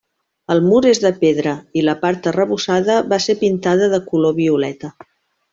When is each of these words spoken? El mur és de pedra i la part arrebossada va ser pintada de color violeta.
El 0.53 0.61
mur 0.67 0.79
és 0.91 1.01
de 1.03 1.11
pedra 1.19 1.53
i 1.81 1.83
la 1.89 1.95
part 2.05 2.31
arrebossada 2.33 2.97
va 3.13 3.23
ser 3.29 3.39
pintada 3.45 3.93
de 3.95 4.05
color 4.11 4.39
violeta. 4.43 4.95